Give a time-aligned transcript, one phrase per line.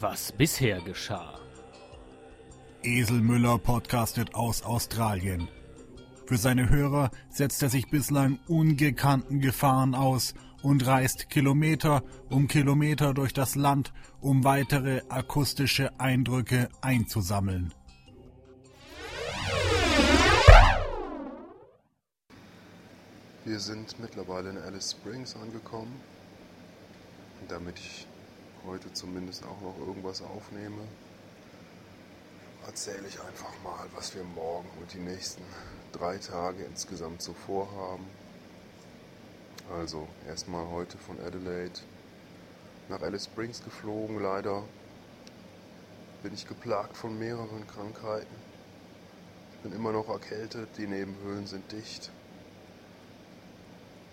[0.00, 1.38] was bisher geschah.
[2.82, 5.48] Esel Müller podcastet aus Australien.
[6.26, 13.14] Für seine Hörer setzt er sich bislang ungekannten Gefahren aus und reist Kilometer um Kilometer
[13.14, 17.74] durch das Land, um weitere akustische Eindrücke einzusammeln.
[23.44, 25.98] Wir sind mittlerweile in Alice Springs angekommen.
[27.48, 28.06] Damit ich
[28.68, 30.82] heute zumindest auch noch irgendwas aufnehme,
[32.66, 35.42] erzähle ich einfach mal, was wir morgen und die nächsten
[35.92, 38.04] drei Tage insgesamt so vorhaben.
[39.72, 41.80] Also erstmal heute von Adelaide
[42.90, 44.22] nach Alice Springs geflogen.
[44.22, 44.62] Leider
[46.22, 48.34] bin ich geplagt von mehreren Krankheiten.
[49.52, 52.10] Ich bin immer noch erkältet, die Nebenhöhlen sind dicht.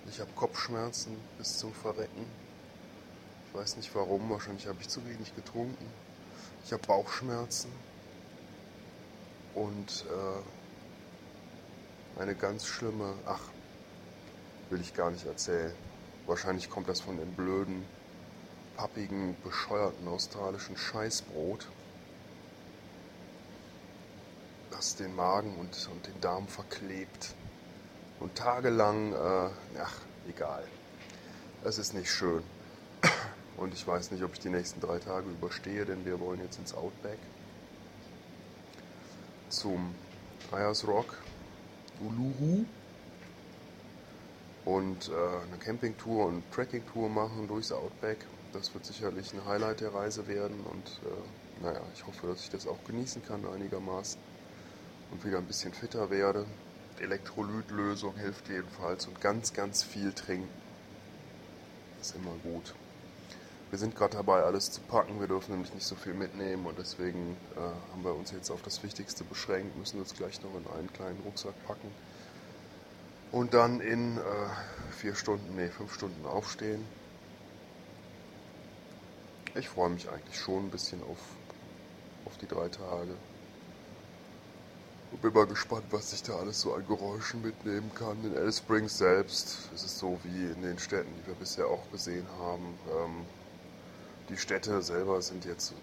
[0.08, 2.26] Ich habe Kopfschmerzen bis zum Verrecken.
[3.56, 5.90] Weiß nicht warum, wahrscheinlich habe ich zu wenig getrunken.
[6.66, 7.72] Ich habe Bauchschmerzen
[9.54, 10.42] und äh,
[12.22, 13.40] eine ganz schlimme, ach,
[14.70, 15.74] will ich gar nicht erzählen.
[16.26, 17.86] Wahrscheinlich kommt das von dem blöden,
[18.76, 21.70] pappigen, bescheuerten australischen Scheißbrot,
[24.72, 27.34] das den Magen und, und den Darm verklebt
[28.20, 30.68] und tagelang, äh, ach, egal.
[31.64, 32.44] Es ist nicht schön.
[33.58, 36.60] Und ich weiß nicht, ob ich die nächsten drei Tage überstehe, denn wir wollen jetzt
[36.60, 37.20] ins Outback
[39.50, 39.96] zum
[40.52, 41.18] Ayers Rock,
[42.02, 42.66] Uluru
[44.66, 48.26] und äh, eine Campingtour und Trekkingtour machen durchs Outback.
[48.52, 52.50] Das wird sicherlich ein Highlight der Reise werden und äh, naja, ich hoffe, dass ich
[52.50, 54.20] das auch genießen kann einigermaßen
[55.12, 56.46] und wieder ein bisschen fitter werde.
[57.00, 60.50] Elektrolytlösung hilft jedenfalls und ganz, ganz viel trinken.
[62.02, 62.74] Ist immer gut.
[63.72, 65.20] Wir sind gerade dabei, alles zu packen.
[65.20, 68.62] Wir dürfen nämlich nicht so viel mitnehmen und deswegen äh, haben wir uns jetzt auf
[68.62, 71.92] das Wichtigste beschränkt, müssen uns gleich noch in einen kleinen Rucksack packen
[73.32, 74.22] und dann in äh,
[74.92, 76.86] vier Stunden, nee, fünf Stunden aufstehen.
[79.56, 81.18] Ich freue mich eigentlich schon ein bisschen auf,
[82.26, 83.16] auf die drei Tage.
[85.12, 88.18] Und bin mal gespannt, was ich da alles so an Geräuschen mitnehmen kann.
[88.24, 91.92] In Alice Springs selbst ist es so wie in den Städten, die wir bisher auch
[91.92, 92.80] gesehen haben.
[92.90, 93.26] Ähm,
[94.30, 95.74] die Städte selber sind jetzt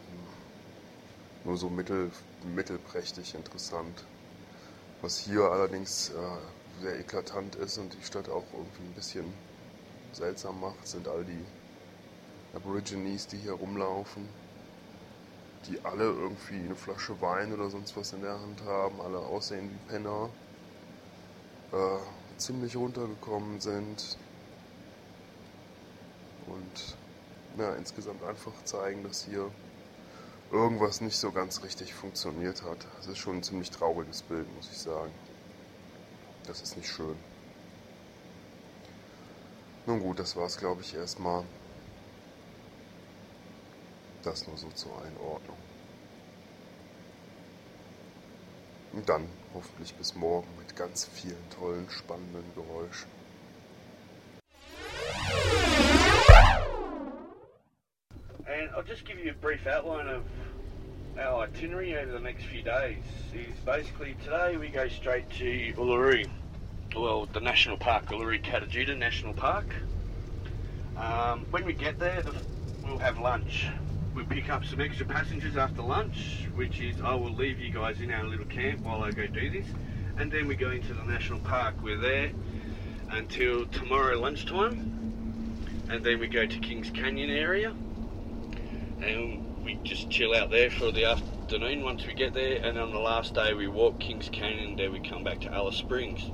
[1.45, 2.11] nur so mittel,
[2.55, 4.05] mittelprächtig interessant.
[5.01, 9.33] Was hier allerdings äh, sehr eklatant ist und die Stadt auch irgendwie ein bisschen
[10.13, 11.45] seltsam macht, sind all die
[12.55, 14.29] Aborigines, die hier rumlaufen
[15.69, 19.71] die alle irgendwie eine Flasche Wein oder sonst was in der Hand haben, alle aussehen
[19.71, 20.29] wie Penner,
[21.73, 24.19] äh, ziemlich runtergekommen sind
[26.47, 26.97] und
[27.59, 29.51] ja, insgesamt einfach zeigen, dass hier
[30.51, 32.87] irgendwas nicht so ganz richtig funktioniert hat.
[32.99, 35.13] Das ist schon ein ziemlich trauriges Bild, muss ich sagen.
[36.47, 37.17] Das ist nicht schön.
[39.87, 41.45] Nun gut, das war es, glaube ich, erstmal.
[44.23, 45.57] Das nur so zur Einordnung.
[48.93, 53.22] Und dann hoffentlich bis morgen mit ganz vielen tollen, spannenden Geräuschen.
[58.83, 60.25] I'll just give you a brief outline of
[61.17, 62.99] our itinerary over the next few days.
[63.33, 66.29] Is basically today we go straight to Uluru,
[66.97, 69.73] well, the national park, Uluru Katajuda National Park.
[70.97, 72.35] Um, when we get there, the,
[72.83, 73.69] we'll have lunch
[74.17, 78.01] we pick up some extra passengers after lunch, which is I will leave you guys
[78.01, 79.67] in our little camp while I go do this,
[80.17, 81.77] and then we go into the national park.
[81.85, 82.33] We're there
[83.11, 85.55] until tomorrow lunchtime,
[85.89, 87.77] and then we go to Kings Canyon area,
[89.03, 92.93] and we just chill out there for the afternoon once we get there, and on
[92.93, 96.31] the last day we walk Kings Canyon, then we come back to Alice Springs.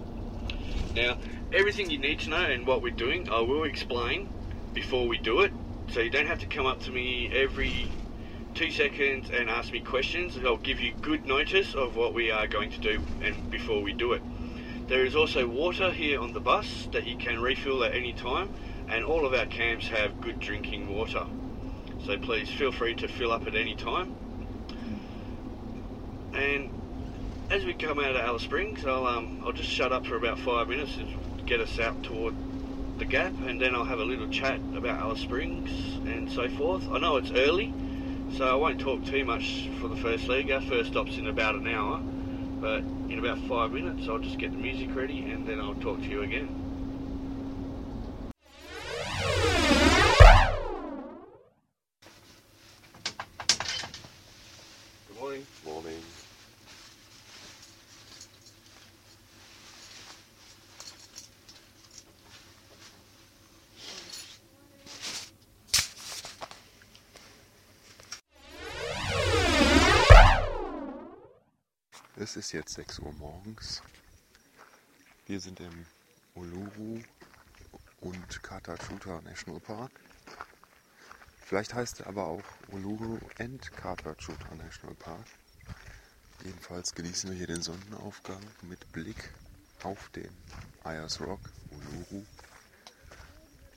[0.95, 1.19] Now,
[1.53, 4.29] everything you need to know and what we're doing, I will explain
[4.73, 5.53] before we do it
[5.91, 7.91] so you don't have to come up to me every
[8.55, 10.37] two seconds and ask me questions.
[10.45, 13.93] I'll give you good notice of what we are going to do and before we
[13.93, 14.23] do it.
[14.89, 18.51] There is also water here on the bus that you can refill at any time,
[18.89, 21.27] and all of our camps have good drinking water.
[22.05, 24.15] So please feel free to fill up at any time.
[26.35, 26.71] And
[27.51, 30.39] as we come out of Alice Springs, I'll um, I'll just shut up for about
[30.39, 32.35] five minutes and get us out toward
[32.99, 35.71] the gap and then I'll have a little chat about Alice Springs
[36.07, 36.89] and so forth.
[36.91, 37.73] I know it's early,
[38.37, 40.51] so I won't talk too much for the first leg.
[40.51, 42.01] Our first stop's in about an hour,
[42.61, 42.81] but
[43.11, 46.09] in about five minutes I'll just get the music ready and then I'll talk to
[46.09, 46.68] you again.
[72.29, 73.83] Es ist jetzt 6 Uhr morgens.
[75.27, 75.87] Wir sind im
[76.35, 77.01] Uluru
[78.03, 79.91] und Katachuta National Park.
[81.41, 85.25] Vielleicht heißt er aber auch Uluru and Katachuta National Park.
[86.45, 89.33] Jedenfalls genießen wir hier den Sonnenaufgang mit Blick
[89.83, 90.31] auf den
[90.85, 91.41] Ayers Rock,
[91.71, 92.27] Uluru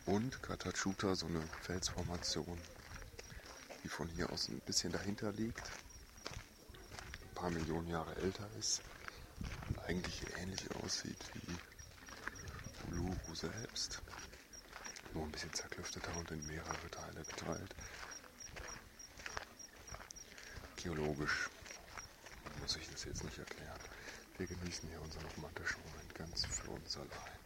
[0.08, 2.58] und Katachuta, so eine Felsformation,
[3.82, 5.72] die von hier aus ein bisschen dahinter liegt,
[7.42, 8.84] paar Millionen Jahre älter ist
[9.68, 14.00] und eigentlich ähnlich aussieht wie Uluru selbst,
[15.16, 17.76] nur ein bisschen zerklüfteter und in mehrere Teile geteilt.
[20.76, 21.50] Geologisch
[22.62, 23.80] muss ich das jetzt nicht erklären.
[24.38, 27.41] Wir genießen hier unseren romantischen Moment ganz für uns allein.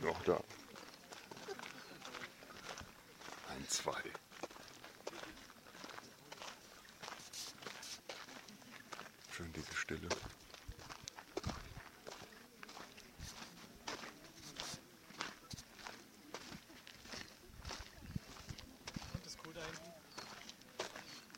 [0.00, 0.40] Sind noch da.
[3.48, 4.02] Ein, zwei.
[9.30, 10.08] Schön diese Stille.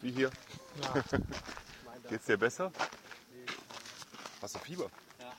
[0.01, 0.33] Wie hier.
[0.83, 1.05] Ja.
[2.09, 2.73] Geht's dir besser?
[4.41, 4.91] Hast du Fieber?
[5.21, 5.33] Ja,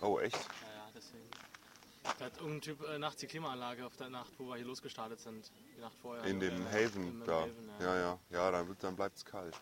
[0.00, 0.57] Oh, echt?
[2.18, 2.30] Ja, ja.
[2.30, 5.20] Da hat irgendein Typ äh, nachts die Klimaanlage auf der Nacht, wo wir hier losgestartet
[5.20, 5.50] sind.
[5.76, 6.24] Die Nacht vorher.
[6.24, 7.40] In dem Äh, Haven da.
[7.42, 8.18] Haven, Ja, ja.
[8.30, 9.54] Ja, dann, wird- dann bleibt's kalt.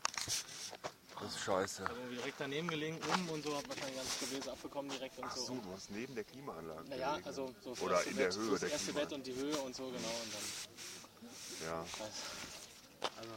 [1.19, 1.83] Das ist scheiße.
[1.85, 5.35] Irgendwie direkt daneben gelegen, um und so, hab wahrscheinlich ganz Gebläse abbekommen direkt und Ach
[5.37, 5.45] so.
[5.47, 6.89] so, du hast neben der Klimaanlage.
[6.91, 9.01] Naja, also so das Oder erste in der Bett, Höhe das der erste Klima.
[9.01, 9.97] Bett und die Höhe und so, genau.
[9.97, 11.79] Und dann, Ja.
[11.81, 13.33] also,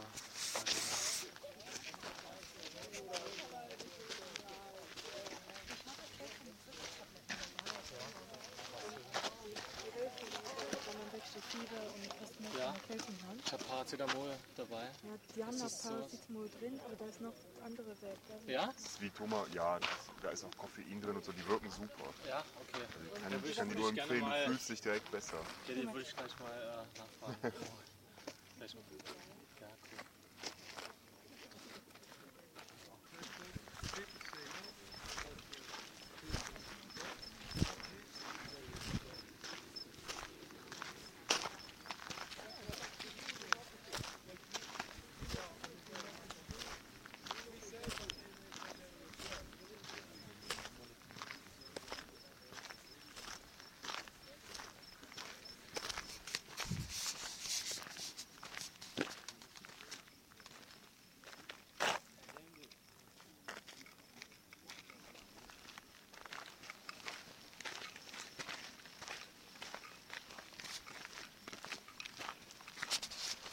[10.86, 12.72] wenn man wirklich so Fieber und fast mehr Ja.
[12.72, 13.36] Erkältung hat.
[13.44, 13.64] ich habe
[13.96, 14.84] Paracetamol dabei.
[14.84, 14.90] Ja,
[15.34, 15.90] die haben Das noch.
[15.90, 17.34] Paracetamol drin, aber da ist noch
[17.64, 18.18] andere Welt.
[18.46, 18.66] Ja?
[18.66, 19.88] Das ist wie Thomas, ja, das,
[20.22, 22.04] da ist auch Koffein drin und so, die wirken super.
[22.28, 22.84] Ja, okay.
[23.16, 25.38] Ich kann, ich kann die nur ich gerne empfehlen, mal- du fühlst dich direkt besser.
[25.66, 27.52] Ja, den würde ich gleich mal äh, nachfragen.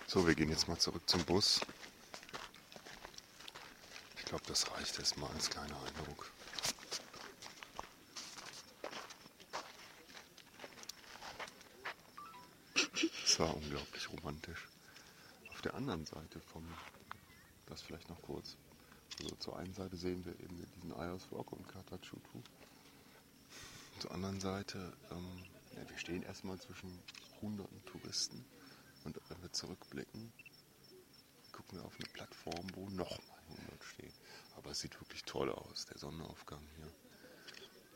[0.10, 1.60] So, wir gehen jetzt mal zurück zum Bus.
[4.18, 6.32] Ich glaube, das reicht erstmal als kleiner Eindruck.
[13.26, 14.70] Es war unglaublich romantisch.
[15.50, 16.66] Auf der anderen Seite vom,
[17.66, 18.56] das vielleicht noch kurz.
[19.20, 22.42] Also zur einen Seite sehen wir eben diesen Ayers Rock und Katachutu.
[24.00, 25.44] Zur anderen Seite, ähm,
[25.76, 26.98] ja, wir stehen erstmal zwischen
[27.42, 28.46] hunderten Touristen
[29.08, 30.34] und wenn wir zurückblicken,
[31.54, 34.14] gucken wir auf eine Plattform, wo nochmal 100 stehen.
[34.58, 36.92] Aber es sieht wirklich toll aus, der Sonnenaufgang hier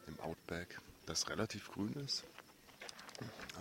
[0.07, 2.23] im Outback, das relativ grün ist.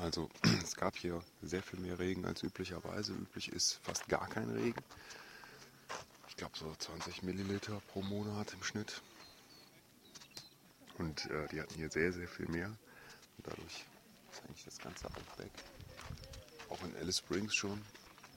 [0.00, 0.30] Also
[0.62, 3.12] es gab hier sehr viel mehr Regen als üblicherweise.
[3.14, 4.82] Üblich ist fast gar kein Regen.
[6.28, 9.02] Ich glaube so 20 Milliliter pro Monat im Schnitt.
[10.98, 12.68] Und äh, die hatten hier sehr, sehr viel mehr.
[12.68, 13.84] Und dadurch
[14.30, 15.50] ist eigentlich das ganze Outback,
[16.70, 17.80] auch in Alice Springs schon,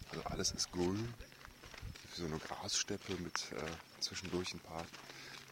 [0.10, 1.14] also alles ist grün.
[2.16, 4.86] So eine Grassteppe mit äh, zwischendurch ein paar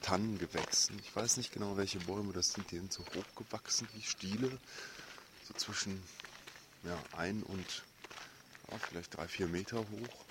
[0.02, 1.00] Tannengewächsen.
[1.00, 2.70] Ich weiß nicht genau, welche Bäume das sind.
[2.70, 4.60] Die sind so hoch gewachsen wie Stiele.
[5.48, 6.04] So zwischen
[6.84, 7.84] ja, ein und
[8.70, 10.26] ja, vielleicht drei, vier Meter hoch.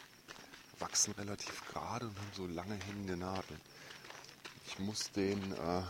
[0.78, 3.60] Wachsen relativ gerade und haben so lange hängende Nadeln.
[4.66, 5.82] Ich muss den äh,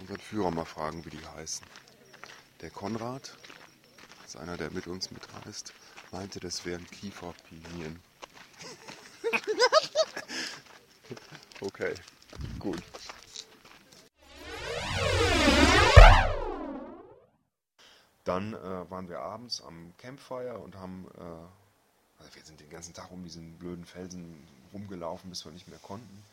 [0.00, 1.66] unseren Führer mal fragen, wie die heißen.
[2.62, 3.36] Der Konrad,
[4.38, 5.72] einer, der mit uns mitreist,
[6.10, 8.00] meinte, das wären Kieferpinien.
[11.60, 11.94] okay,
[12.58, 12.82] gut.
[18.24, 21.22] Dann äh, waren wir abends am Campfire und haben äh,
[22.18, 25.78] Also wir sind den ganzen Tag um diesen blöden Felsen rumgelaufen, bis wir nicht mehr
[25.78, 26.24] konnten.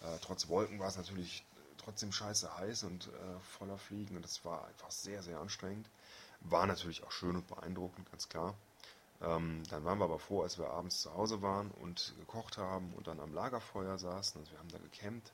[0.00, 1.44] Äh, trotz Wolken war es natürlich
[1.78, 3.10] trotzdem scheiße heiß und äh,
[3.58, 5.86] voller Fliegen und es war einfach sehr, sehr anstrengend.
[6.44, 8.54] War natürlich auch schön und beeindruckend, ganz klar.
[9.22, 12.92] Ähm, dann waren wir aber froh, als wir abends zu Hause waren und gekocht haben
[12.94, 14.40] und dann am Lagerfeuer saßen.
[14.40, 15.32] Also wir haben da gecampt.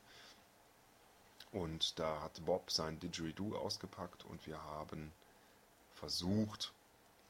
[1.52, 5.10] Und da hat Bob sein Didgeridoo ausgepackt und wir haben
[5.94, 6.72] versucht,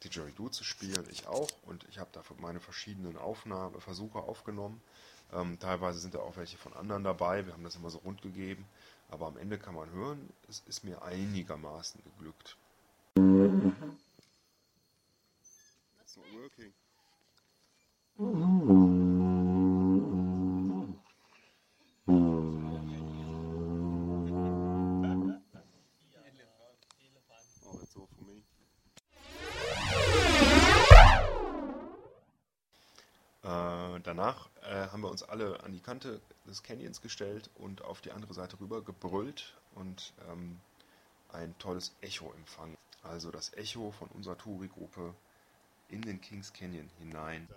[0.04, 1.06] Didgeridoo zu spielen.
[1.10, 1.48] Ich auch.
[1.64, 4.82] Und ich habe dafür meine verschiedenen Aufnahmeversuche aufgenommen.
[5.32, 7.46] Ähm, teilweise sind da auch welche von anderen dabei.
[7.46, 8.66] Wir haben das immer so rund gegeben.
[9.10, 12.56] Aber am Ende kann man hören, es ist mir einigermaßen geglückt.
[13.16, 13.22] It's
[16.16, 16.72] not working.
[18.18, 18.94] Oh,
[27.78, 28.42] that's all for me.
[33.42, 38.00] Äh, danach äh, haben wir uns alle an die Kante des Canyons gestellt und auf
[38.00, 40.60] die andere Seite rüber gebrüllt und ähm,
[41.32, 42.76] ein tolles Echo empfangen.
[43.02, 45.14] Also das Echo von unserer Touri-Gruppe
[45.88, 47.48] in den Kings Canyon hinein.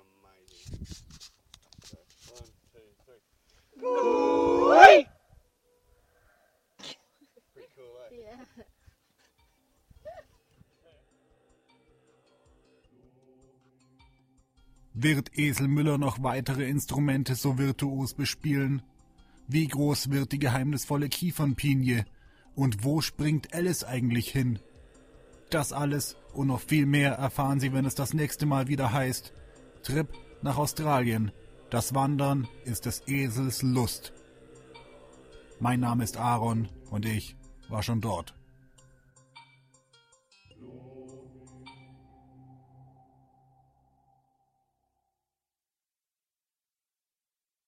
[14.95, 18.83] Wird Esel Müller noch weitere Instrumente so virtuos bespielen?
[19.47, 22.05] Wie groß wird die geheimnisvolle Kiefernpinie?
[22.55, 24.59] Und wo springt Alice eigentlich hin?
[25.53, 29.33] Das alles und noch viel mehr erfahren Sie, wenn es das nächste Mal wieder heißt
[29.83, 30.07] Trip
[30.41, 31.31] nach Australien.
[31.69, 34.13] Das Wandern ist des Esels Lust.
[35.59, 37.35] Mein Name ist Aaron und ich
[37.69, 38.33] war schon dort.